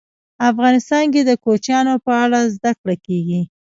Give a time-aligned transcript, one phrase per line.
[0.49, 3.41] افغانستان کې د کوچیانو په اړه زده کړه کېږي.